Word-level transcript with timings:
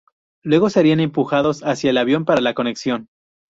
Luego 0.41 0.71
serían 0.71 0.99
empujados 0.99 1.61
hacia 1.63 1.91
el 1.91 1.99
avión 1.99 2.25
para 2.25 2.41
la 2.41 2.55
conexión. 2.55 3.07